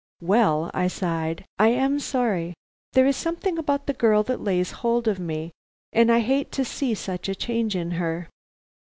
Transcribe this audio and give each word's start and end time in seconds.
"Well," 0.23 0.71
I 0.73 0.87
sighed, 0.87 1.45
"I 1.59 1.67
am 1.67 1.99
sorry; 1.99 2.55
there 2.93 3.05
is 3.05 3.15
something 3.15 3.59
about 3.59 3.85
the 3.85 3.93
girl 3.93 4.23
that 4.23 4.41
lays 4.41 4.71
hold 4.81 5.07
of 5.07 5.19
me, 5.19 5.51
and 5.93 6.11
I 6.11 6.21
hate 6.21 6.51
to 6.53 6.65
see 6.65 6.95
such 6.95 7.29
a 7.29 7.35
change 7.35 7.75
in 7.75 7.91
her. 7.91 8.27